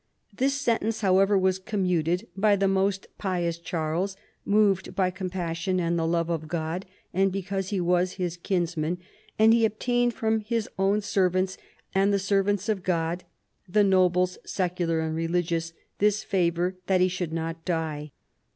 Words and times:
This 0.35 0.55
sentence, 0.59 1.01
however, 1.01 1.37
was 1.37 1.59
commuted 1.59 2.27
by" 2.35 2.55
the 2.55 2.67
most 2.67 3.05
pious 3.19 3.59
Charles, 3.59 4.17
moved 4.45 4.95
by 4.95 5.11
compassion 5.11 5.79
and 5.79 5.99
the 5.99 6.07
love 6.07 6.27
of 6.27 6.47
God 6.47 6.87
and 7.13 7.31
because 7.31 7.69
he 7.69 7.79
was 7.79 8.13
his 8.13 8.35
kinsman: 8.35 8.97
and 9.37 9.53
he 9.53 9.63
obtained 9.63 10.15
from 10.15 10.39
his 10.39 10.67
own 10.79 11.01
servants 11.01 11.55
and 11.93 12.11
the 12.11 12.17
serv 12.17 12.47
ants 12.47 12.67
of 12.67 12.81
God 12.81 13.25
[the 13.69 13.83
nobles 13.83 14.39
secular 14.43 15.01
and 15.01 15.15
religious] 15.15 15.71
this 15.99 16.23
favor, 16.23 16.77
that 16.87 16.99
he 17.01 17.07
should 17.07 17.31
not 17.31 17.63
die. 17.63 18.09